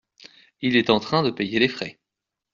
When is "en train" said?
0.89-1.21